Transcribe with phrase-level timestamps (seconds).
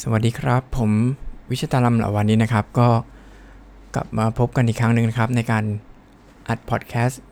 [0.00, 0.90] สวัสดีครับ ผม
[1.50, 2.88] วิชตาลัมเหลาวันนี้นะครับ ก็
[3.94, 5.64] กลับมาพบกันอีกครั้งหนึ่งนะครับ ในการ
[6.48, 7.22] อัดพอดแคสต์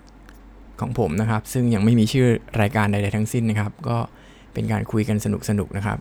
[0.80, 2.28] ของผมนะครับ ซึ่งยังไม่มีชื่อ
[2.60, 3.98] รายการใดๆทั้งสิ้นนะครับ ก็
[4.52, 5.26] เป็นการคุยกันส
[5.58, 5.98] นุกๆนะครับ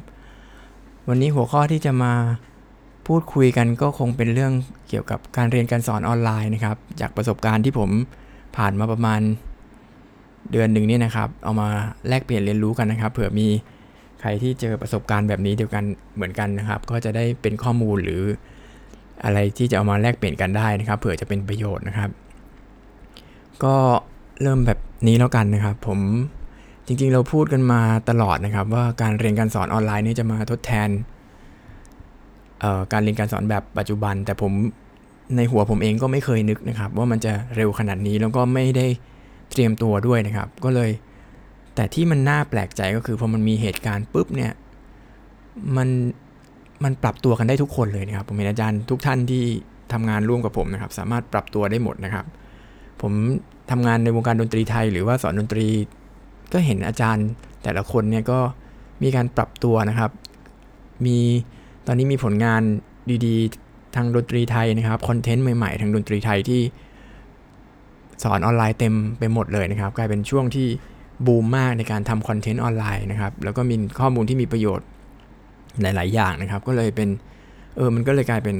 [1.07, 2.13] วันนี้หัวข้อที่จะมา
[3.07, 4.53] พูดคุยกันก็คงเป็นเรื่อง
[4.89, 7.89] เกี่ยวกับการเรียนการสอนออนไลน์นะครับ จากประสบการณ์ที่ผม
[8.57, 9.21] ผ่านมาประมาณ
[10.51, 11.69] เดือนหนึ่งนี่นะครับ เอามา
[12.07, 13.49] แลกเปลี่ยนเรียนรู้กันนะครับ เผื่อมี
[14.21, 15.83] ใครที่เจอประสบการณ์แบบนี้เดียวกัน
[16.15, 18.21] เหมือนกันนะครับ ก็จะได้เป็นข้อมูลหรือ
[19.23, 22.09] อะไรที่จะเอามาแลกเปลี่ยนกันได้นะครับเผื่อจะเป็นประโยชน์นะครับ
[23.63, 23.75] ก็
[24.41, 25.99] เริ่มแบบนี้แล้วกันนะครับ ผม
[26.85, 30.89] จริงๆ เราพูดกันมาตลอดนะครับ ว่าการเรียนการสอนออนไลน์นี่จะมาทดแทน
[32.91, 34.51] การเรียนการสอนแบบปัจจุบัน แต่ผม
[35.35, 38.87] ในหัวผมเองก็ไม่เคยนึกนะครับ ว่ามันจะเร็วขนาดนี้แล้วก็ไม่ได้
[39.51, 40.89] เตรียมตัวด้วยนะครับ ก็เลย
[41.79, 44.51] แต่ที่มันน่าแปลกใจก็คือพอมันมีเหตุการณ์ปุ๊บเนี่ย
[45.77, 45.89] มัน
[46.83, 49.43] มันปรับตัวกันได้ทุกคนเลยนะครับ ผมเห็นอาจารย์ทุกท่านที่
[49.93, 52.25] ทำงานร่วมกับผมนะครับ สามารถปรับตัวได้หมดนะครับ
[53.01, 53.13] ผม
[53.71, 55.67] ทำงานในวงการดนตรีไทย หรือว่าสอนดนตรี
[56.53, 57.27] ก็เห็นอาจารย์
[57.63, 58.39] แต่ละคนเนี่ยก็
[59.03, 60.11] มีการปรับตัวนะครับ
[61.05, 61.17] มี
[61.87, 62.61] ตอนนี้มีผลงาน
[63.25, 66.61] ดีๆ ทางดนตรีไทยนะครับคอนเทนต์ใหม่ๆ ทางดนตรีไทยที่
[68.23, 70.67] สอนออนไลน์เต็มไปหมดเลยนะครับ กลายเป็นช่วงที่
[71.25, 74.87] บูมมากในการทำคอนเทนต์ออนไลน์นะครับ แล้วก็มีข้อมูลที่มีประโยชน์
[75.81, 77.09] หลาย ๆ อย่างนะครับ ก็เลยเป็น
[77.75, 78.57] เออมันก็เลยกลายเป็น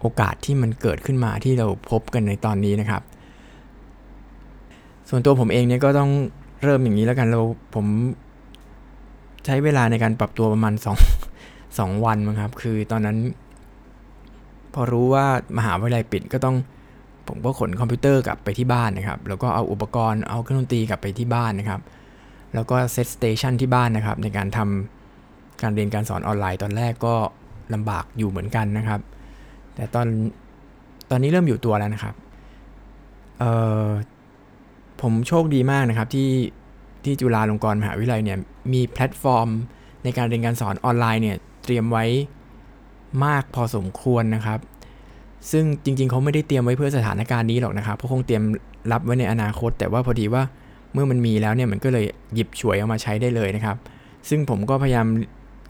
[0.00, 3.02] โอกาสที่มันเกิดขึ้นมาที่เราพบกันในตอนนี้นะครับ
[5.08, 6.10] ส่วนตัวผมเองเนี่ยก็ต้อง
[6.62, 7.40] เริ่มอย่างนี้แล้วกันเรา
[7.74, 7.86] ผม
[9.44, 13.16] ใช้เวลาในการปรับตัวประมาณ2 2วันมั้งครับ คือตอนนั้น
[14.74, 15.26] พอรู้ว่า
[15.58, 16.56] มหาวิทยาลัยปิดก็ต้อง
[17.28, 21.80] ผมก็ขนคอมพิวเตอร์กลับไปที่บ้านนะครับ แล้วก็เอาอุปกรณ์เอาเครื่องดนตรีกลับไปที่บ้านนะครับ
[22.54, 27.14] แล้วก็ set station ที่บ้านนะครับ ในการทำการเรียนการสอนออนไลน์ตอนแรกก็
[27.74, 29.00] ลำบากอยู่เหมือนกันนะครับ
[29.74, 30.06] แต่ตอน
[31.10, 32.14] ตอนนี้เริ่มอยู่ตัวแล้วนะครับ
[33.38, 33.52] เอ่
[33.84, 33.86] อ
[35.00, 36.30] ผมโชคดีมากนะครับที่
[37.04, 38.38] ที่จุฬาลงกรณ์มหาวิทยาลัยเนี่ย
[38.72, 39.48] มีแพลตฟอร์ม
[40.04, 42.04] ในการเรียนการสอนออนไลน์เนี่ยเตรียมไว้
[43.24, 44.58] มากพอสมควรนะครับ
[45.50, 48.42] ซึ่งจริง ๆ เขาไม่ได้เตรียมไว้เพื่อสถานการณ์นี้หรอกนะครับเขาคงเตรียม
[48.92, 50.42] รับไว้ในอนาคต แต่ว่าพอดีว่า
[50.92, 52.04] เมื่อมันมีแล้วเนี่ยมันก็เลย
[52.34, 53.76] หยิบฉวยเอามาใช้ได้เลยนะครับ
[54.28, 55.06] ซึ่งผมก็พยายาม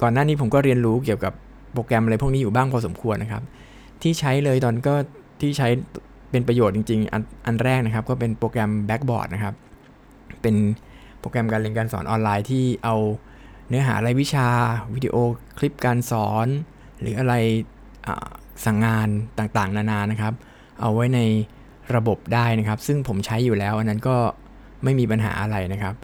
[0.03, 1.32] ก่อนหน้านี้ผมก็เรียนรู้เกี่ยวกับ
[1.72, 3.43] โปรแกรมอะไรพวกนี้อยู่บ้างพอสมควรนะครับ
[4.03, 4.94] ที่ใช้เลยตอนก็
[5.41, 5.69] ที่ใช้
[6.31, 9.55] เป็นประโยชน์จริง ๆ อันอันแรกนะครับ ก็เป็นโปรแกรม Backboard นะครับ
[10.43, 10.56] เป็น
[11.21, 12.97] โปรแกรมการเรียนการสอนออนไลน์ที่เอา
[13.69, 14.49] เนื้อหารายวิชา
[14.94, 15.15] วิดีโอ
[15.59, 16.47] คลิปการสอน
[17.00, 17.34] หรืออะไร
[18.65, 19.09] สั่งงาน
[19.39, 20.35] ต่างๆ นานานะครับ
[20.81, 21.21] เอาไว้ใน
[21.97, 24.17] ระบบได้นะครับ ซึ่งผมใช้อยู่แล้ว อันนั้นก็
[24.85, 25.95] ไม่มีปัญหาอะไรนะครับ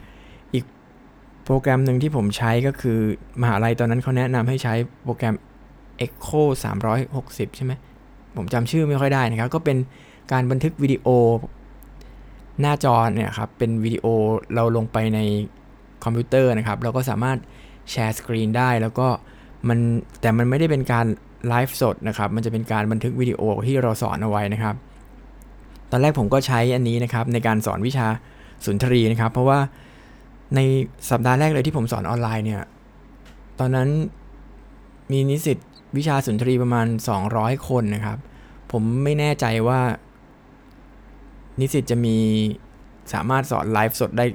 [0.55, 0.65] อีก
[1.45, 2.99] โปรแกรมหนึ่งที่ผมใช้ก็คือ
[3.41, 5.35] มหาลัยตอนนั้นเขาแนะนำให้ใช้โปรแกรม
[6.07, 6.43] Echo
[6.95, 7.73] 360 ใช่ไหม
[8.37, 9.77] ผมจำชื่อไม่ค่อยได้นะครับ ก็เป็น
[10.33, 11.07] การบันทึกวิดีโอ
[12.61, 14.07] หน้าจอเนี่ยครับ เป็นวิดีโอ
[14.55, 15.21] เราลงไปใน
[16.05, 17.39] คอมพิวเตอร์นะครับ เราก็สามารถ
[17.91, 19.09] share screen ได้แล้วก็
[19.69, 19.79] มัน
[20.21, 21.07] แต่มันไม่ได้เป็นการ
[21.49, 24.75] ไลฟ์สดนะครับมันจะเป็นการบันทึกวิดีโอที่เราสอนเอาไว้นะครับ
[25.91, 28.07] ตอนแรกผมก็ใช้อันนี้นะครับในการสอนวิชา
[28.65, 29.59] สุนทรีย์นะครับ เพราะว่า
[30.55, 30.61] ใน
[31.11, 32.63] สัปดาห์แรกเลยที่ผมสอนออนไลน์เนี่ย
[33.59, 33.89] ตอนนั้น
[35.13, 35.59] มีนิสิต
[35.97, 36.87] วิชาสุนทรีย์ประมาณ
[37.27, 38.19] 200 คนนะครับ
[38.73, 39.81] ผมไม่แน่ใจว่า
[41.61, 42.17] นิสิตจะมี
[43.13, 44.27] สามารถสอนไลฟ์สดได้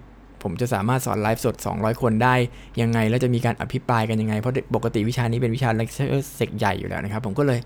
[0.43, 2.35] ผมจะสามารถสอนไลฟ์สด 200 คนได้
[2.81, 7.59] ยังไง แล้วจะมีการอภิปรายกันยังไง เพราะปกติวิชานี้เป็นวิชา lecture sec ใหญ่อยู่แล้วนะครับ ผมก็เลย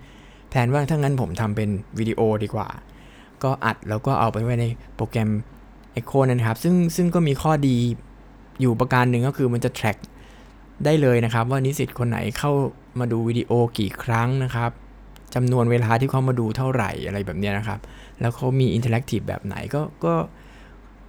[0.49, 2.67] plan ว่าถ้างั้นผมทำเป็นวิดีโอดีกว่า
[3.43, 4.65] ก็อัดแล้วก็เอาไปไว้ใน
[4.95, 5.29] โปรแกรม
[5.99, 7.77] Echo นะครับ ซึ่งซึ่งก็มีข้อดี
[8.61, 9.97] อยู่ประการหนึ่งก็คือมันจะ track
[10.85, 12.51] ได้เลยนะครับ ว่านิสิตคนไหนเข้า
[12.99, 14.71] มาดูวิดีโอกี่ครั้งนะครับ
[15.35, 17.79] จำนวนเวลาที่เขามาดูเท่าไหร่อะไรแบบนี้นะครับ
[18.19, 20.13] แล้วเขามี interactive แบบไหนก็ก็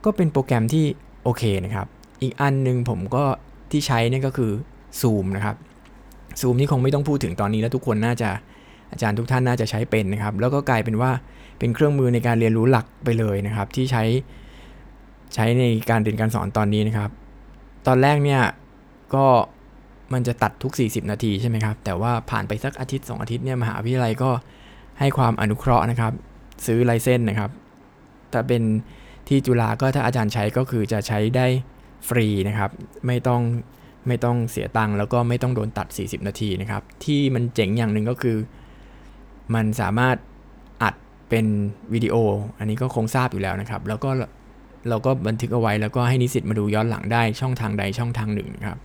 [0.04, 0.84] ก็เป็นโปรแกรมที่
[1.24, 1.86] โอเคนะครับ
[2.22, 3.24] อีกอันนึงผมก็
[3.70, 4.52] ที่ใช้นี่ก็คือ
[5.00, 5.56] Zoom นะครับ
[6.40, 8.30] Zoom นี่คงไม่ต้องพูดถึงตอนนี้แล้วทุกคนน่าจะ
[8.90, 11.10] อาจารย์ทุกท่านน่าจะใช้เป็นนะครับ แล้วก็กลายเป็นว่า
[11.58, 14.04] เป็นเครื่องมือในการเรียนรู้หลักไปเลยนะครับ ที่ใช้
[15.34, 17.10] ใช้ในการเรียนการสอนตอนนี้นะครับ
[17.86, 18.42] ตอนแรกเนี่ย
[19.14, 19.26] ก็
[20.12, 24.30] มันจะตัดทุก 40 นาทีใช่ไหมครับ แต่ว่าผ่านไปสักอาทิตย์ 2 อาทิตย์เนี่ยมหาวิทยาลัยก็
[24.98, 26.12] ให้ความอนุเคราะห์นะครับ
[26.66, 27.50] ซื้อไลเซนส์นะครับ
[28.30, 28.62] แต่เป็น
[29.28, 31.46] ที่จุฬาก็ถ้าอาจารย์ใช้ก็คือจะใช้ได้
[32.08, 32.70] ฟรีนะครับ
[33.06, 33.42] ไม่ต้อง
[34.06, 38.36] ไม่ต้องเสียตังค์แล้วก็ไม่ต้องโดนตัด 40 นาทีนะครับ ที่มันเจ๋งอย่างหนึ่งก็คือ
[39.54, 40.16] มันสามารถ
[40.82, 40.94] อัด
[41.28, 41.46] เป็น
[41.92, 42.14] วิดีโอ
[42.58, 44.10] อันนี้ก็คงทราบอยู่แล้วนะครับ แล้วก็
[44.88, 48.78] เราก็บันทึกเอาไว้แล้วก็ให้นิสิตมาดูย้อนหลังได้ช่องทางใดช่องทางหนึ่งครับ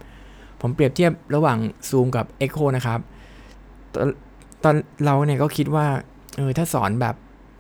[0.62, 1.58] ผมเปรียบเทียบระหว่าง
[1.90, 3.00] Zoom กับ Echo นะครับ
[3.94, 4.10] ตอน
[4.64, 4.76] ตอน
[5.06, 5.86] เราเนี่ยก็คิดว่า
[6.38, 7.16] เออถ้าสอนแบบ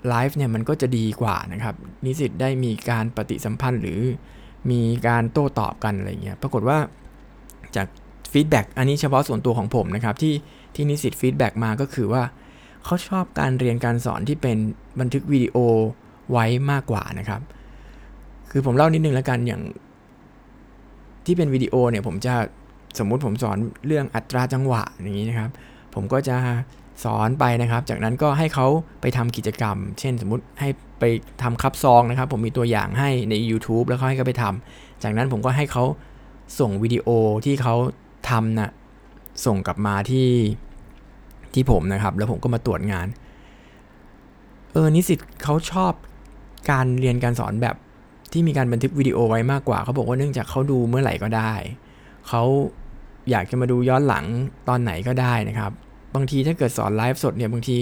[0.09, 3.99] ไลฟ์เนี่ยมันก็จะดีกว่านะครับนิสิตได้มีการปฏิสัมพันธ์หรือ
[4.71, 6.77] มีการโต้ตอบกันอะไรเงี้ยปรากฏว่า
[7.75, 7.87] จาก
[8.31, 10.33] feedback อันนี้เฉพาะส่วนตัวของผมนะครับ ที่
[10.75, 12.23] ที่นิสิตฟีดแบ็กมาก็คือว่า
[12.85, 14.57] เขาชอบการเรียนการสอนที่เป็น
[14.99, 15.57] บันทึกวิดีโอ
[16.31, 17.41] ไว้มากกว่านะครับ
[18.51, 19.61] คือผมเล่านิดนึงแล้วกันอย่าง
[21.25, 22.35] ที่เป็นวิดีโอเนี่ยผมจะ
[22.99, 23.57] สมมุติผมสอน
[23.87, 25.49] เรื่องอัตราจังหวะอย่างนี้นะครับ
[25.93, 26.35] ผมก็จะ
[27.03, 28.67] สอนไปนะครับ จากนั้นก็ให้เขา
[29.01, 30.69] ไปทำกิจกรรม เช่นสมมุติให้
[30.99, 31.03] ไป
[31.41, 35.83] ทำคับซองนะครับ ผมมีตัวอย่างให้ใน YouTube แล้วเขาให้เขาไปทำจากนั้นผมก็ให้เขา
[36.59, 37.07] ส่งวิดีโอ
[37.45, 37.75] ที่เขา
[38.29, 38.71] ทำน่ะ
[39.45, 40.29] ส่งกลับมาที่
[41.53, 43.07] ที่ผมนะครับ แล้วผมก็มาตรวจงาน
[44.73, 45.93] เออนิสิตเขาชอบ
[46.71, 47.75] การเรียนการสอนแบบ
[48.31, 51.53] ที่มีการบันทึกวิดีโอไว้มากกว่าเขาบอกว่าเนื่องจากเขาดูเมื่อไหร่ก็ได้
[52.27, 52.43] เขา
[53.31, 54.25] อยากจะมาดูย้อนหลัง
[54.67, 55.71] ตอนไหนก็ได้นะครับ
[56.15, 57.77] บางทีถ้าเกิดสอนไลฟ์สดเนี่ยบางที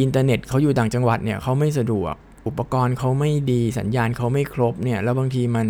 [0.00, 2.14] อินเทอร์เน็ตเขาอยู่ต่างจังหวัดเนี่ยเขาไม่สะดวก
[2.46, 5.68] อุปกรณ์เขาไม่ดีสัญญาณเขาไม่ครบเนี่ย แล้วบางทีมัน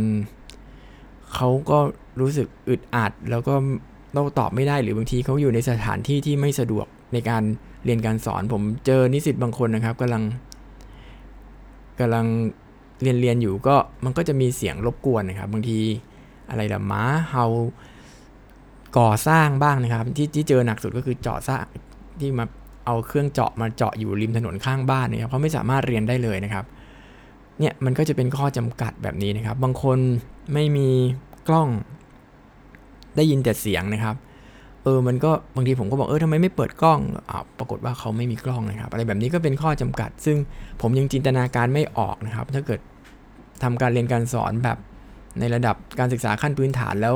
[1.35, 1.79] เขาก็
[2.21, 3.55] รู้สึกอึดอัด แล้วก็
[4.13, 7.43] โต้ตอบไม่ได้หรือบางทีเขาอยู่ในสถานที่ที่ไม่สะดวกในการ
[7.85, 10.23] เรียนการสอน ผมเจอนิสิตบางคนนะครับกำลัง
[12.01, 12.27] กำลัง
[13.03, 15.79] เรียนเรียนอยู่ก็มันก็จะมีเสียงรบกวนนะครับ บางที
[16.51, 17.45] อะไรละม้าเฮา
[18.99, 21.65] ก่อสร้างบ้างนะครับ ที่ที่เจอหนักสุดก็คือเจาะสร้าง
[22.21, 22.45] ที่มา
[22.87, 26.65] เอาเครื่องเจาะมาเจาะอยู่ริมถนนข้างบ้านนะครับเขาไม่สามารถเรียนได้เลยนะครับ
[27.59, 29.99] เนี่ยมันก็จะเป็นข้อจำกัดแบบนี้นะครับ บางคน
[30.53, 30.89] ไม่มี
[31.49, 31.69] กล้อง
[33.17, 34.17] ได้ยินแต่เสียงนะครับ
[34.85, 37.01] เออมันก็บางทีผมก็บอกเออทำไมไม่เปิดกล้อง
[37.31, 40.37] อ่าปรากฏว่าเขาไม่มีกล้องนะครับ อะไรแบบนี้ก็เป็นข้อจำกัด ซึ่ง
[40.81, 42.81] ผมยังจินตนาการไม่ออกนะครับ ถ้าเกิด
[43.63, 44.79] ทำการเรียนการสอนแบบ
[45.39, 47.15] ในระดับการศึกษาขั้นพื้นฐานแล้ว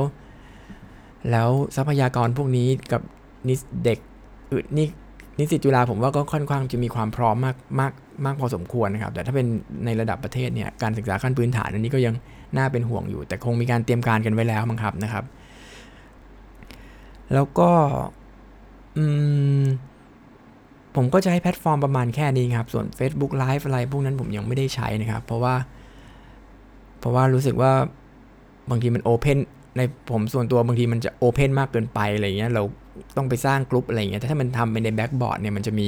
[1.31, 3.01] แล้วทรัพยากรพวกนี้กับ
[3.47, 3.99] นิสเด็ก
[4.51, 4.87] อึนี่
[5.39, 7.93] นิสิตจุฬาผมว่าก็ค่อนข้างจะมีความพร้อมมากมาก
[8.25, 9.47] มากพอสมควรนะครับ แต่ถ้าเป็น
[9.85, 12.15] ในระดับประเทศเนี่ยการศึกษาขั้นพื้นฐานอันนี้ก็ยัง
[12.57, 15.23] น่าเป็นห่วงอยู่ แต่คงมีการเตรียมการกันไว้แล้วมั้งครับนะครับ
[17.33, 17.69] แล้วก็
[20.95, 25.55] ผมก็จะให้แพลตฟอร์มประมาณแค่นี้ครับ ส่วน Facebook Live อะไรพวกนั้นผมยังไม่ได้ใช้นะครับ เพราะว่า
[26.99, 27.71] เพราะว่ารู้สึกว่า
[28.69, 29.37] บางทีมัน open
[29.77, 29.81] ใน
[30.11, 32.63] ผมส่วนตัวบางทีมันจะ open มากเกินไปอะไรเงี้ยเรา
[33.17, 35.87] ต้องไปสร้างกลุ่มอะไรเงี้ยแต่ถ้ามันทำไปใน Blackboard เนี่ยมันจะมี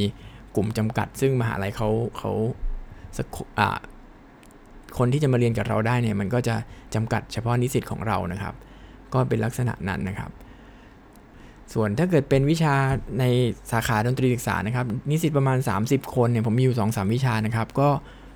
[0.56, 2.32] กลุ่มจำกัด ซึ่งมหาลัยเขาเขา
[3.60, 3.70] อ่า
[4.98, 6.56] คนที่จะมาเรียนกับเราได้เนี่ยมันก็จะ
[6.96, 8.54] จำกัดเฉพาะนิสิตของเรานะครับ
[9.14, 10.32] ก็เป็นลักษณะนั้นนะครับ
[11.74, 12.76] ส่วนถ้าเกิดเป็นวิชา
[13.20, 13.24] ใน
[13.72, 17.90] สาขาดนตรีศึกษานะครับ นิสิตประมาณ 30 คนเนี่ยผมมีอยู่2สวิชานะครับ ก็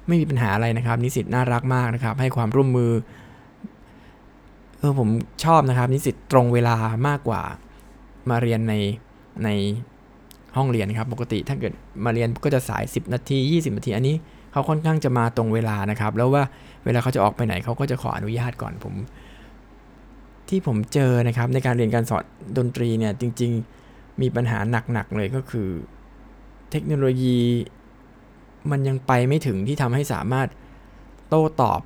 [0.07, 2.91] ไม่มีปัญหาอะไรนะครับ นิสิตน่ารักมากนะครับ ให้ความร่วมมือ
[4.79, 5.09] เออผม
[5.43, 6.75] ชอบนะครับ นิสิตตรงเวลา
[7.07, 7.41] มากกว่า
[8.29, 8.73] มาเรียนใน
[9.43, 9.49] ใน
[10.55, 11.73] ห้องเรียนครับ ปกติถ้าเกิด
[12.05, 14.15] มาเรียนก็จะสาย 10 นาที 20 นาที อันนี้
[14.51, 16.43] เขาค่อนข้างจะมาตรงเวลานะครับ แล้วว่า
[16.85, 18.93] เวลาเขาจะออกไปไหนเขาก็จะขออนุญาตก่อนผม
[20.49, 22.23] ที่ผมเจอนะครับ ในการเรียนการสอน
[22.57, 23.51] ดนตรีเนี่ยจริง
[23.85, 25.69] ๆมีปัญหาหนักๆเลยก็คือ
[26.71, 27.39] เทคโนโลยี
[28.71, 30.47] มันยังไปไม่ถึงที่ทำให้สามารถ
[31.29, 31.81] โต้ตอบ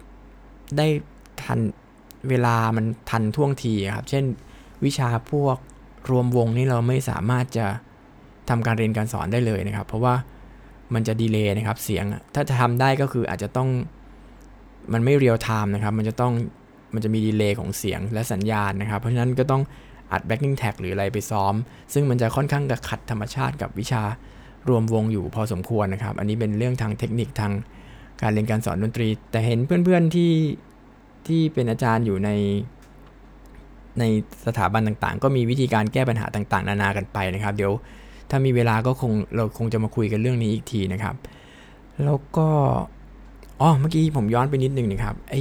[0.77, 0.87] ได้
[1.43, 1.59] ทัน
[2.29, 4.23] เวลามันทันท่วงทีครับ เช่น
[4.85, 5.57] วิชาพวก
[6.09, 7.67] รวมวงนี่เราไม่สามารถจะ
[8.49, 10.15] ทำการเรียนการสอนได้เลยนะครับ เพราะว่า
[10.93, 13.69] มันจะ delay นะครับ เสียง ถ้าจะทำได้ก็คืออาจจะต้อง
[14.93, 16.33] มันไม่ real time นะครับ มันจะต้อง
[16.93, 19.61] มันจะมี delay ของเสียงและสัญญาณนะครับ เพราะฉะนั้นก็ต้อง
[20.11, 21.53] อัด backing track หรืออะไรไปซ้อม
[21.93, 24.03] ซึ่งมันจะค่อนข้างขัดธรรมชาติกับวิชา
[24.69, 27.53] รวมวงอยู่พอสมควรนะครับ อันนี้เป็นเรื่องทางเทคนิคทาง
[28.21, 30.31] การเรียนการสอนดนตรี แต่เห็นเพื่อนๆที่
[31.27, 32.29] ที่เป็นอาจารย์อยู่ใน
[33.99, 34.03] ใน
[34.45, 37.71] สถาบันต่างๆ ก็มีวิธีการแก้ปัญหาต่างๆ นานากันไปนะครับ เดี๋ยว
[38.29, 41.15] ถ้ามีเวลาก็คงเราคงจะมาคุยกันเรื่องนี้อีกทีนะครับ
[42.03, 42.47] แล้วก็
[43.61, 45.35] อ๋อเมื่อกี้ผมย้อนไปนิดนึงนะครับไอ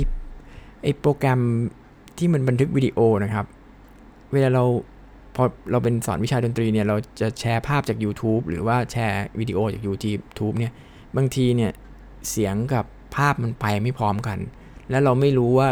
[0.83, 1.41] ไอโปรแกรม
[2.19, 3.47] ที่มันบันทึกวิดีโอนะครับ
[4.33, 4.65] เวลาเรา
[5.37, 10.73] พอเราเป็นสอนวิชาดนตรีเนี่ยเราจะแชร์ภาพจาก YouTube หรือว่าแชร์วิดีโอจาก YouTube เนี่ย
[11.17, 11.73] บางทีเนี่ย
[12.31, 12.85] เสียงกับ
[13.17, 14.39] ภาพมันไปไม่พร้อมกัน
[14.93, 15.69] แล้วเราไม่รู้ว่า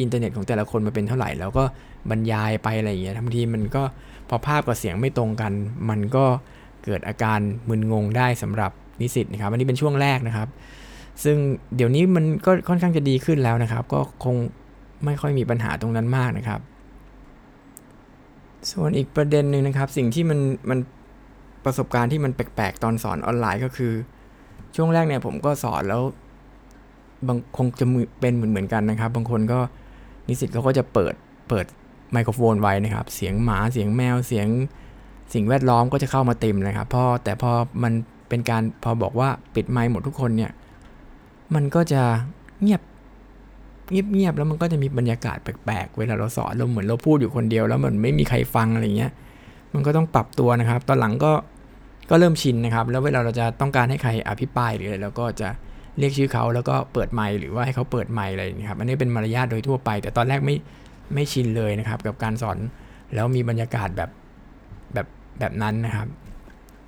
[0.00, 1.64] อินเทอร์เน็ตของแต่ละคนมาเป็นเท่าไหร่ แล้วก็
[2.10, 3.82] บรรยายไปอะไรอย่างเงี้ยบางทีมันก็
[4.28, 5.52] พอภาพกับเสียงไม่ตรงกัน
[5.90, 6.24] มันก็
[6.84, 7.38] เกิดอาการ
[7.68, 10.48] มึนงงได้สำหรับนิสิตนะครับ อันนี้เป็นช่วงแรกนะครับ
[11.24, 11.36] ซึ่ง
[11.76, 14.36] เดี๋ยวนี้มันก็ค่อนข้างจะดีขึ้นแล้วนะครับ ก็คง
[15.04, 16.60] ไม่ค่อยมีปัญหาตรงนั้นมากนะครับ
[18.72, 20.38] ส่วนอีกประเด็นหนึ่งนะครับ สิ่งที่มัน
[20.70, 20.78] มัน
[21.64, 23.92] ประสบการณ์ที่มันแปลกๆ ตอนสอนออนไลน์ก็คือ
[24.76, 26.02] ช่วงแรกเนี่ยผมก็สอนแล้ว
[27.26, 27.86] บางคงจะ
[28.20, 29.58] เป็นเหมือนเหมือนกันนะครับ บางคนก็
[30.28, 31.14] นิสิตเขาก็จะเปิด
[31.48, 31.66] เปิด
[32.12, 34.48] ไมโครโฟนไว้นะครับ เสียงหมาเสียงแมวเสียง
[35.34, 37.92] สิ่งแวดล้อมก็จะเข้ามาเต็มนะครับพอแต่พอมัน
[38.28, 40.50] เป็นการพอบอกว่าปิดไมค์หมดทุกคนเนี่ย
[41.54, 42.02] มันก็จะ
[42.62, 42.82] เงียบ
[44.14, 49.12] เงียบๆแล้วมันก็จะมีบรรยากาศแปลกๆ เวลาเราสอนเราเหมือนเราพูดอยู่คนเดียวแล้วมันไม่มีใครฟังอะไรเงี้ย
[49.74, 51.32] มันก็ต้องปรับตัวนะครับ ตอนหลังก็
[52.10, 55.48] ก็เริ่มชินนะครับ แล้วเวลาเราจะต้องการให้ใครอภิปรายหรืออะไรเราก็จะ
[55.98, 60.56] เรียกชื่อเขาแล้วก็เปิดไมค์หรือว่าให้เขาเปิดไมค์อะไรนะครับอันนี้เป็นมารยาทโดยทั่วไป แต่ตอนแรกไม่
[61.14, 62.58] ไม่ชินเลยนะครับ กับการสอน
[63.14, 64.10] แล้วมีบรรยากาศแบบ
[64.94, 65.06] แบบ
[65.38, 66.08] แบบนั้นนะครับ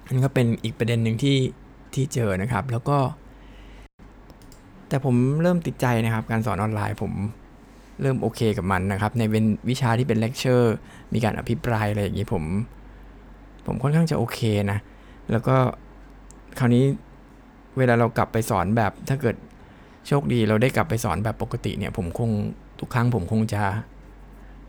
[0.04, 1.36] อันนี้ก็เป็นอีกประเด็นหนึ่งที่
[1.94, 2.98] ที่เจอนะครับ แล้วก็
[4.88, 7.12] แต่ผมเริ่มติดใจนะครับ การสอนออนไลน์ผม
[8.02, 10.74] เริ่มโอเคกับมันนะครับ ในเป็นวิชาที่เป็นเลคเชอร์
[11.14, 12.44] มีการอภิปรายอะไรอย่างนี้ผม
[13.66, 14.40] ผมค่อนข้างจะโอเค
[14.72, 14.78] นะ
[15.30, 15.56] แล้วก็
[16.58, 16.84] คราวนี้
[17.78, 19.36] เวลาเรากลับไปสอนแบบถ้าเกิด
[20.06, 22.30] โชคดีเราได้กลับไปสอนแบบปกติเนี่ย ผมคง
[22.80, 23.62] ทุกครั้งผมคงจะ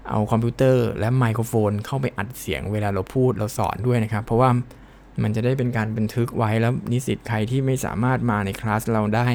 [0.09, 4.49] เอาคอมพิวเตอร์และไมโครโฟนเข้าไปอัดเสียงเวลาเราพูดเราสอนด้วยนะครับ เพราะว่า
[5.23, 9.27] มันจะได้เป็นการบันทึกไว้แล้วนิสิตใครที่ไม่สามารถมาในคลาสเราได้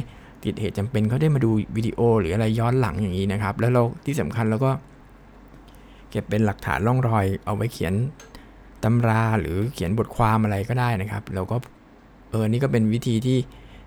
[0.44, 4.72] ติดเหตุจำเป็นเขาได้มาดูวิดีโอหรืออะไรย้อนหลังอย่างนี้นะครับ แล้วเราที่สำคัญเราก็
[6.10, 7.94] เก็บเป็นหลักฐานร่องรอย เอาไว้เขียน
[8.84, 11.56] ตำราหรือเขียนบทความอะไรก็ได้นะครับ เราก็
[12.30, 13.38] เออนี่ก็เป็นวิธีที่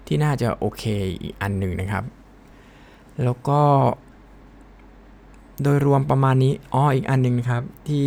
[0.08, 0.84] ที่น่าจะโอเค
[1.22, 2.04] อีกอันหนึ่งนะครับ
[3.24, 3.62] แล้วก็
[5.64, 8.06] โดยรวมประมาณนี้อ๋ออีกอันหนึ่งนะครับ ที่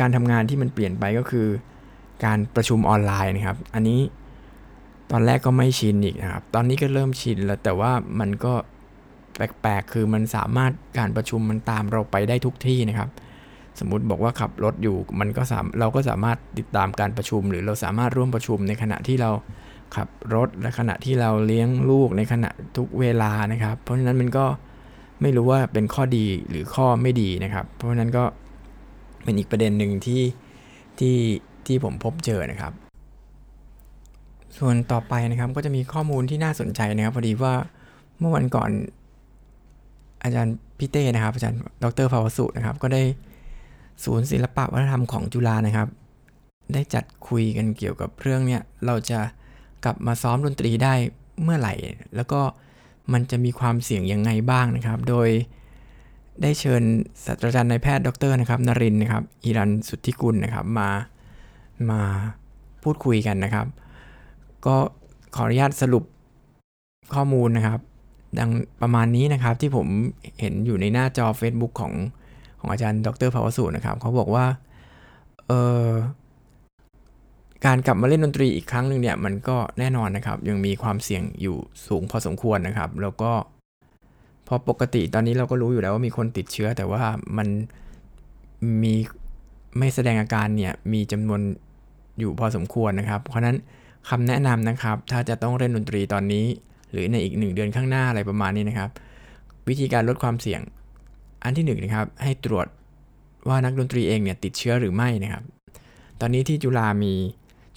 [0.00, 1.46] การทำงานที่มันเปลี่ยนไปก็คือ
[2.24, 4.00] การประชุมออนไลน์นะครับ อันนี้
[5.10, 8.52] ตอนแรกก็ไม่ชินอีกนะครับ ตอนนี้ก็เริ่มชินแล้วแต่ว่ามันก็
[9.36, 13.08] แปลกๆ คือมันสามารถการประชุมมันตามเราไปได้ทุกที่นะครับ
[13.78, 19.30] สมมติบอกว่าขับรถอยู่ มันก็สามเราก็สามารถติดตามการประชุม หรือเราสามารถร่วมประชุมในขณะที่เรา
[19.96, 24.44] ขับรถและขณะที่เราเลี้ยงลูกในขณะทุกเวลานะครับ เพราะฉะนั้นมันก็
[25.22, 28.24] ไม่รู้ว่าเป็นข้อดีหรือข้อไม่ดีนะครับ เพราะฉะนั้นก็
[29.24, 30.22] เป็นอีกประเด็นหนึ่งที่
[30.98, 31.16] ที่
[31.66, 32.72] ที่ผมพบเจอนะครับ
[34.58, 37.54] ส่วนต่อไปนะครับก็จะมีข้อมูลที่น่าสนใจนะครับ พอดีว่า
[38.18, 38.70] เมื่อวันก่อน
[40.22, 43.02] อาจารย์พี่เต้นะครับ อาจารย์ดรภาวสุนะครับ ก็ได้
[44.04, 45.88] ศูนย์ศิลปะวัฒนธรรมของจุฬานะครับ
[46.74, 49.20] ได้จัดคุยกันเกี่ยวกับเรื่องเนี้ยเราจะ
[49.84, 50.94] กลับมาซ้อมดนตรีได้
[51.42, 51.74] เมื่อไหร่
[52.16, 52.40] แล้วก็
[53.12, 55.28] มันจะมีความเสี่ยงยังไงบ้างนะครับ โดย
[56.42, 56.82] ได้เชิญ
[57.24, 60.88] ศาสตราจารย์นายแพทย์ดรนะครับนรินนะครับอิรันสุทธิกุลนะครับมา
[61.90, 62.00] มา
[62.82, 63.66] พูดคุยกันนะครับ
[64.66, 64.76] ก็
[65.34, 66.04] ขออนุญาตสรุป
[67.14, 67.80] ข้อมูลนะครับ
[68.38, 68.50] ดัง
[68.82, 69.86] ประมาณนี้นะครับที่ผม
[70.40, 71.92] เห็นอยู่ในหน้าจอ Facebook ของ
[72.60, 74.44] ของอาจารย์ดรภาวสุนะครับเขาบอกว่า
[75.46, 75.52] เอ
[75.84, 75.86] อ
[77.66, 83.32] การกลับมาเล่นดนตรีอีกครั้งหนึ่งเนี่ยมันก็แน่นอนนะครับ ยังมีความเสี่ยงอยู่สูงพอสมควรนะครับ แล้วก็
[84.46, 87.02] พอปกติตอนนี้เราก็รู้อยู่แล้วว่ามีคนติดเชื้อ แต่ว่า
[87.38, 87.48] มัน
[88.82, 88.94] มี
[89.78, 91.40] ไม่แสดงอาการเนี่ยมีจำนวน
[92.18, 93.56] อยู่พอสมควรนะครับ เพราะนั้น
[94.08, 96.46] คำแนะนำนะครับ ถ้าจะต้องเล่นดนตรีตอนนี้
[96.92, 98.90] หรือในอีกหนึ่งเดือนข้างหน้าอะไรประมาณนี้นะครับ
[99.68, 100.60] วิธีการลดความเสี่ยง
[101.44, 102.66] อันที่1นนะครับ ให้ตรวจ
[103.48, 105.44] ว่านักดนตรีเองเนี่ยติดเชื้อหรือไม่นะครับ
[106.20, 107.14] ตอนนี้ที่จุฬามี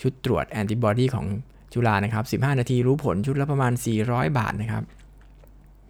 [0.04, 1.26] ชุดตรวจแอนติบอดีของ
[1.74, 3.74] จุฬานะครับ 15 นาทีรู้ผลชุดละประมาณ
[4.06, 4.84] 400 บาทนะครับ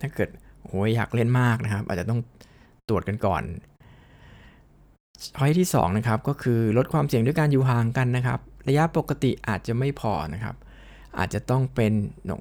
[0.01, 0.29] ถ้าเกิด
[0.65, 2.19] โอ้ยอยากเล่นมากนะครับ อาจจะต้อง
[2.89, 3.43] ตรวจกันก่อน
[5.37, 10.55] ช้อที่2นะครับก็คือลดความเสี่ยงด้วยการอยู่ห่างกันนะครับ ระยะปกติอาจจะไม่พอนะครับ
[11.17, 11.91] อาจจะต้องเป็น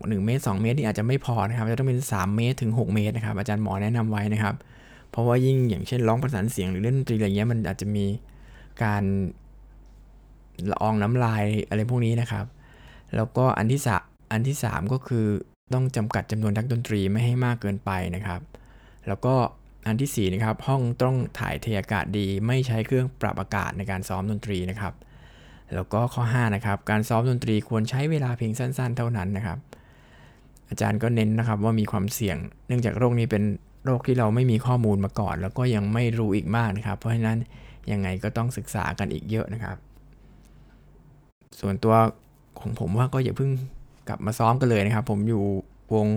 [0.09, 4.55] หนึ่งเมตร 2 เมตรที่อาจจะไม่พอนะครับจะต้องเป็น 3 เมตรถึง 6 เมตรนะครับ อาจารย์หมอแนะนำไว้นะครับ
[5.11, 8.05] เพราะว่ายิ่งอย่างเช่นร้องประสานเสียงหรือเล่นดนตรีอะไรเงี้ยมันอาจจะมี
[8.85, 9.03] การ
[10.71, 12.47] ละอองน้ำลายอะไรพวกนี้นะครับ
[13.17, 13.89] แล้วก็อันที่ส
[14.33, 15.27] อันที่ 3 ก็คือ
[15.73, 18.41] ต้องจำกัดจำนวนนักดนตรีไม่ให้มากเกินไปนะครับ
[19.09, 19.35] แล้วก็
[19.87, 24.95] อันที่4นะครับห้องต้องถ่ายเทอากาศดี ไม่ใช้เครื่องปรับอากาศในการซ้อมดนตรีนะครับ
[25.75, 29.59] แล้วก็ข้อ5นะครับการซ้อมดนตรีควรใช้เวลาเพียงสั้น ๆ เท่านั้นนะครับ
[30.69, 33.43] อาจารย์ก็เน้นนะครับว่ามีความเสี่ยง เนื่องจากโรคนี้เป็น
[33.85, 37.39] โรคที่เราไม่มีข้อมูลมาก่อน แล้วก็ยังไม่รู้อีกมากนะครับ เพราะฉะนั้น
[37.93, 39.77] ยังไงก็ต้องศึกษากันอีกเยอะนะครับ
[41.61, 41.95] ส่วนตัว
[42.61, 43.51] ของผมว่าก็อย่าเพิ่ง
[44.09, 45.43] กลับมาซ้อมกันเลยนะครับ ผมอยู่
[45.95, 46.09] วง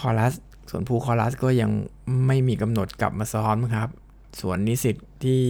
[0.00, 0.34] คอรัส
[0.70, 1.70] ส่วนภูคอรัสก็ยัง
[2.26, 3.88] ไม่มีกำหนดกลับมาซ้อมครับ
[4.40, 5.40] ส่วนนิสิตที่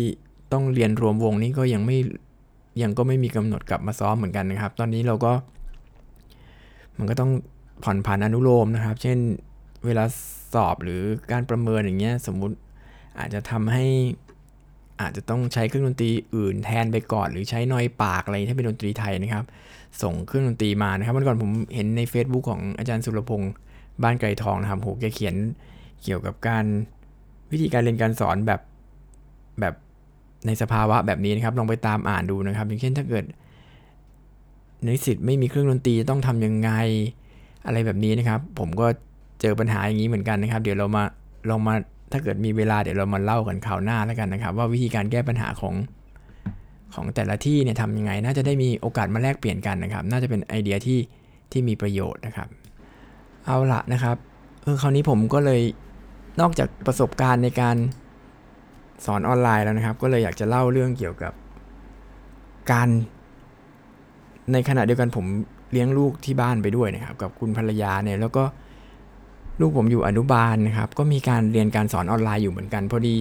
[0.53, 1.99] ต้องเรียนรวมวงนี้ก็ยังไม่
[2.83, 5.33] ยังก็ไม่มีกำหนดกลับมาซ้อมเหมือนกันนะครับ ตอนนี้เราก็
[6.99, 7.33] มันก็ต้อง
[7.85, 9.19] ผ่อนผันอนุโลมนะครับ เช่น
[9.87, 10.05] เวลา
[10.55, 11.03] สอบหรือ
[11.33, 12.57] การประเมินอย่างเงี้ย สมมุติ
[13.19, 13.87] อาจจะทำให้
[15.01, 19.45] อาจจะต้องใช้เครื่องดนตรีอื่นแทนไปก่อน หรือใช้นอยปากอะไรถ้าเป็นดนตรีไทยนะครับ
[20.03, 23.53] ส่งเครื่องดนตรีมานะครับเมื่อก่อนผมเห็นใน Facebook ของอาจารย์สุรพงศ์
[24.03, 25.35] บ้านไกรทองนะครับโหแกเขียน
[26.03, 26.65] เกี่ยวกับการ
[27.53, 28.61] วิธีการเรียนการสอนแบบ
[29.61, 29.75] แบบ
[30.47, 33.25] ในสภาวะแบบนี้นะครับลองไปตามอ่านดูนะครับ อย่างเช่นถ้าเกิด
[34.85, 36.71] นิสิตไม่มีเครื่องดนตรีจะต้องทำยังไง
[37.67, 38.87] อะไรแบบนี้นะครับ ผมก็
[39.41, 41.05] เจอปัญหาอย่างนี้เหมือนกันนะครับ เดี๋ยวเรามา
[41.51, 41.75] ลองมา
[42.11, 45.75] ถ้าเกิดมีเวลาเดี๋ยวเรามาเล่ากันข่าวหน้าแล้วกันนะครับ ว่าวิธีการแก้ปัญหาของ
[46.95, 50.99] ของแต่ละที่เนี่ยทำยังไง น่าจะได้มีโอกาสมาแลกเปลี่ยนกันนะครับ น่าจะเป็นไอเดียที่
[51.53, 52.49] ที่มีประโยชน์นะครับ
[53.47, 54.17] เอาละนะครับ
[54.63, 55.61] เออคราวนี้ผมก็เลย
[56.41, 57.77] นอกจากประสบการณ์ในการ
[59.05, 61.33] สอนออนไลน์แล้วนะครับ ก็เลยอยากจะเล่าเรื่องเกี่ยวกับ
[62.73, 62.89] การ
[64.53, 65.27] ในขณะเดียวกันผม
[65.73, 68.45] เลี้ยงลูกที่บ้านไปด้วยนะครับ กับคุณภรรยาเนี่ยแล้วก็
[69.61, 73.15] ลูกผมอยู่อนุบาลนะครับ ก็มีการเรียนการสอนออนไลน์อยู่เหมือนกัน พอดี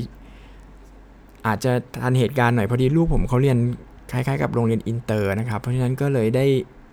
[1.47, 3.57] อาจจะทันเหตุการณ์หน่อยพอดีลูกผมเขาเรียน
[4.11, 6.45] คล้ายๆ กับโรงเรียนอินเตอร์นะครับ เพราะฉะนั้นก็เลยได้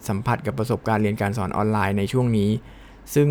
[0.09, 2.51] สัมผัสกับประสบการณ์เรียนการสอนออนไลน์ในช่วงนี้
[3.15, 3.29] ซึ่ง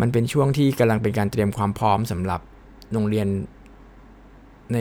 [0.00, 2.40] มันเป็นช่วงที่กำลังเป็นการเตรียมความพร้อมสำหรับ
[2.92, 3.26] โรงเรียน
[4.72, 4.78] ใน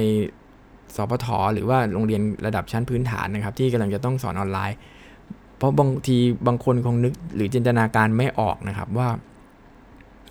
[0.96, 4.78] สพทหรือว่าโรงเรียนระดับชั้นพื้นฐานนะครับ ที่กำลังจะต้องสอนออนไลน์
[5.58, 6.18] เพราะบางที
[6.48, 9.10] บางคนคงนึกหรือจินตนาการไม่ออกนะครับว่า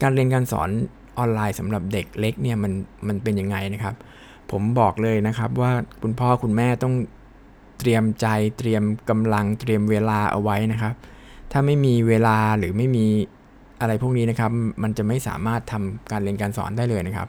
[0.02, 0.70] การเรียนการสอน
[1.18, 2.72] ออนไลน์สำหรับเด็กเล็กเนี่ยมัน
[3.08, 3.94] มันเป็นยังไงนะครับ
[4.50, 5.72] ผมบอกเลยนะครับว่า
[6.02, 6.94] คุณพ่อคุณแม่ต้อง
[7.78, 8.26] เตรียมใจ
[8.58, 10.94] เตรียมกำลังเตรียมเวลาเอาไว้นะครับ
[11.52, 13.06] ถ้าไม่มีเวลาหรือไม่มี
[13.80, 14.50] อะไรพวกนี้นะครับ
[14.82, 17.28] มันจะไม่สามารถทำการเรียนการสอนได้เลยนะครับ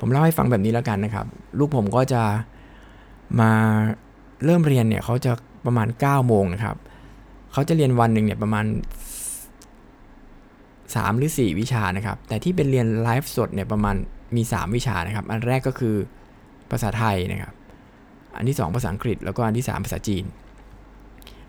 [0.00, 1.26] ผมเล่าให้ฟังแบบนี้แล้วกันนะครับ
[1.58, 2.22] ลูกผมก็จะ
[3.40, 3.50] มา
[4.44, 5.32] เริ่มเรียนเนี่ยเขาจะ
[5.66, 6.76] ประมาณ9โมงนะครับ
[7.52, 8.64] เขาจะเรียนวันหนึ่งเนี่ยประมาณ
[10.92, 13.96] 3 หรือ 4 วิชานะครับ แต่ที่เป็นเรียนไลฟ์สดเนี่ยประมาณ
[14.36, 15.96] มี 3 วิชานะครับ อันแรกก็คือ
[16.70, 17.54] ภาษาไทยนะครับ
[18.36, 20.24] อันที่ 2 ภาษาอังกฤษ แล้วก็อันที่ 3 ภาษาจีน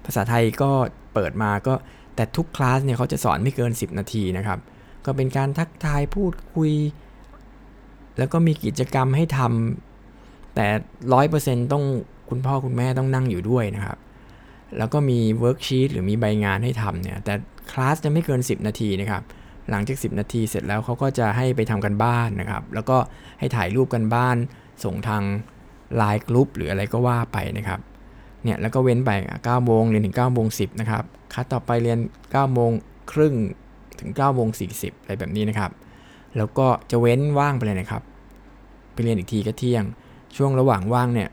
[0.05, 0.71] ภาษาไทยก็
[1.13, 1.73] เปิดมาก็
[2.15, 4.59] แต่ทุกคลาสเนี่ยเขาจะสอนไม่เกิน 10 นาทีนะครับ
[5.05, 6.71] ก็เป็นการทักทายพูดคุย
[8.17, 10.65] แล้วก็มีกิจกรรมให้ทำแต่
[11.13, 11.83] ร้อยเปอร์เซ็นต์ต้อง
[12.29, 13.97] คุณพ่อคุณแม่ต้องนั่งอยู่ด้วยนะครับ
[14.77, 17.34] แล้วก็มี worksheet หรือมีใบงานให้ทำเนี่ยแต่
[17.72, 19.24] คลาสจะไม่เกิน 10 นาทีนะครับ
[19.70, 22.98] หลังจาก 10 นาทีเสร็จแล้วเขาก็จะให้ไปทำการบ้านนะครับ แล้วก็
[23.40, 24.35] ให้ถ่ายรูปการบ้าน
[24.83, 25.24] ส่งทาง
[25.96, 27.79] ไลน์กลุ่มหรืออะไรก็ว่าไปนะครับ
[28.44, 29.11] เนี่ยแล้วก็เว้นไป
[29.42, 32.72] 9โมงเรียนถึง9โมง10นะครับคัดต่อไปเรียน9โมง
[33.11, 33.35] ครึ่ง
[34.00, 35.72] ถึง9โมง40อะไรแบบนี้นะครับ
[36.38, 38.03] แล้วก็จะเว้นว่างไปเลยนะครับ
[38.94, 39.83] ไปเรียนอีกทีก็เที่ยง
[40.35, 41.29] ช่วงระหว่างว่างเนี่ย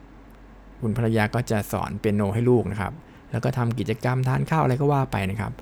[0.80, 2.92] คุณภรรยาก็จะสอนเปียโนให้ลูกนะครับ
[3.32, 5.52] แล้วก็ทำกิจกรรมทานข้าวอะไรก็ว่าไปนะครับ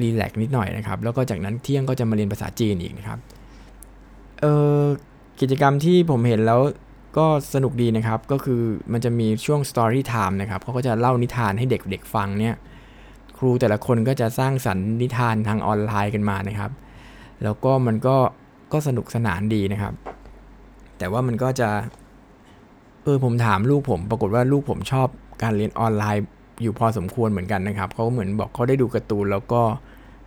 [0.00, 3.18] รีแลกนิดหน่อยนะครับ แล้วก็จากนั้นเที่ยงก็จะมาเรียนภาษาจีนอีกนะครับ
[4.40, 4.46] เอ
[4.80, 4.82] อ
[5.40, 6.60] กิจกรรมที่ผมเห็นแล้ว
[7.18, 12.54] ก็สนุกดีนะครับ ก็คือมันจะมีช่วง Story Time นะครับเขาก็จะเล่านิทานให้เด็กๆฟังเนี่ย
[13.38, 16.70] ครูแต่ละคนก็จะสร้างสรรค์นิทานทางออนไลน์กันมานะครับ
[17.42, 18.16] แล้วก็มันก็
[18.72, 19.94] ก็สนุกสนานดีนะครับ
[20.98, 21.68] แต่ว่ามันก็จะ
[23.02, 25.08] เออผมถามลูกผม ปรากฏว่าลูกผมชอบ
[25.42, 26.24] การเรียนออนไลน์
[26.62, 29.62] อยู่พอสมควรเหมือนกันนะครับเขาเหมือนบอกเขาได้ดูการ์ตูนแล้วก็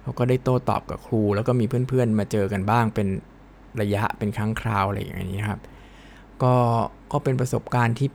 [0.02, 3.08] เขาก็ได้โต้ตอบกับครู แล้วก็มีเพื่อนๆ มาเจอกันบ้างเป็น
[3.82, 5.60] ระยะเป็นครั้งคราวอะไรอย่างนี้ครับ
[6.44, 6.54] ก็
[7.12, 8.10] ก็เป็นประสบการณ์ที่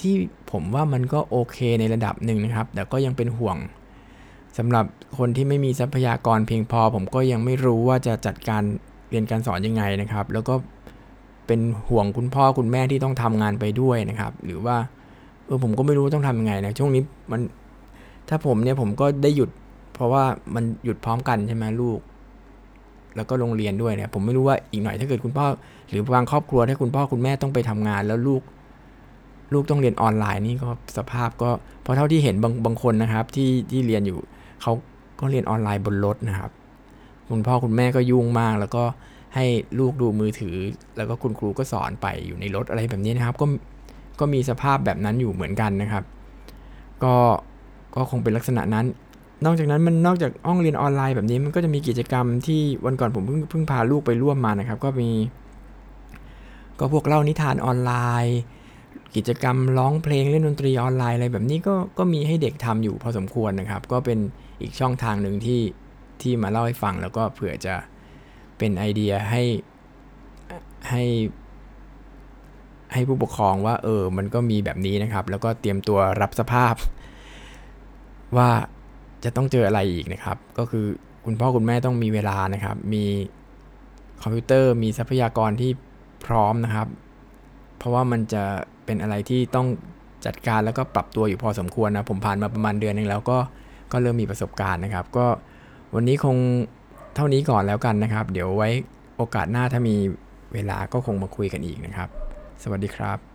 [0.00, 0.14] ที่
[0.52, 3.56] ผมว่ามันก็โอเคในระดับหนึ่งนะครับ แต่ก็ยังเป็นห่วง
[4.58, 4.84] สำหรับ
[5.18, 8.62] คนที่ไม่มีทรัพยากรเพียงพอ ผมก็ยังไม่รู้ว่าจะจัดการ
[9.10, 10.54] เรียนการสอนยังไงนะครับ แล้วก็
[11.46, 14.76] เป็นห่วงคุณพ่อคุณแม่ที่ต้องทำงานไปด้วยนะครับ หรือว่า
[15.46, 17.40] เออผมก็ไม่รู้ต้องทำยังไงนะช่วงนี้มัน
[18.28, 19.50] ถ้าผมเนี่ยผมก็ได้หยุด
[19.94, 22.00] เพราะว่ามันหยุดพร้อมกันใช่ไหมลูก
[23.16, 25.46] แล้วก็โรงเรียนด้วยเนี่ย ผมไม่รู้ว่าอีกหน่อยถ้าเกิดคุณพ่อ
[25.90, 28.42] หรือบางครอบครัวถ้าคุณพ่อคุณแม่ต้องไปทำงานแล้วลูก
[29.52, 31.50] ลูกต้องเรียนออนไลน์นี่ก็สภาพก็
[31.82, 34.18] เพราะเท่าที่เห็นบางบางคนนะครับ ที่ที่เรียนอยู่
[34.62, 34.72] เขา
[35.20, 36.50] ก็เรียนออนไลน์บนรถนะครับ
[37.30, 38.84] คุณพ่อคุณแม่ก็ยุ่งมาก แล้วก็
[39.34, 39.44] ให้
[39.78, 40.56] ลูกดูมือถือ
[40.96, 43.46] แล้วก็คุณครูก็สอนไปอยู่ในรถอะไรแบบนี้นะครับ ก็
[44.20, 46.04] ก็มีสภาพแบบนั้นอยู่เหมือนกันนะครับ
[47.04, 47.14] ก็
[47.94, 48.86] ก็คงเป็นลักษณะนั้น
[49.44, 55.10] นอกจากนั้นมันนอกจากห้องเรียนออนไลน์แบบนี้มันก็จะมีกิจกรรมที่วันก่อนผมเพิ่งเพิ่งพาลูกไปร่วมมานะครับ ก็มี
[56.78, 57.92] ก็พวกเล่านิทานออนไล
[58.24, 58.38] น์
[59.16, 64.18] กิจกรรมร้องเพลงเล่นดนตรีออนไลน์อะไรแบบนี้ก็ก็มีให้เด็กทำอยู่พอสมควรนะครับ ก็เป็น
[64.60, 65.60] อีกช่องทางหนึ่งที่
[66.20, 67.74] ที่มาเล่าให้ฟังแล้วก็เผื่อจะ
[68.58, 69.42] เป็นไอเดียให้
[70.90, 71.04] ให้
[72.94, 76.74] ให้ผู้ปกครองว่า เออ มันก็มีแบบนี้นะครับ แล้วก็เตรียมตัวรับสภาพ
[78.36, 78.48] ว่า
[79.24, 80.86] จะต้องเจออะไรอีกนะครับ ก็คือ
[81.24, 83.04] คุณพ่อคุณแม่ต้องมีเวลานะครับ มี
[84.22, 85.70] คอมพิวเตอร์ มีทรัพยากรที่
[86.26, 86.88] พร้อมนะครับ
[87.78, 88.42] เพราะว่ามันจะ
[88.84, 89.66] เป็นอะไรที่ต้อง
[90.26, 93.38] จัดการแล้วก็ปรับตัวอยู่พอสมควรนะ ผมผ่านมาประมาณเดือนนึงแล้วก็
[93.92, 95.26] ก็เริ่มมีประสบการณ์นะครับ ก็
[95.94, 96.36] วันนี้คง
[97.14, 98.70] เท่านี้ก่อนแล้วกันนะครับ เดี๋ยวไว้
[99.16, 99.96] โอกาสหน้าถ้ามี
[100.54, 102.08] เวลาก็คงมาคุยกันอีกนะครับ
[102.64, 103.33] สวัสดีครับ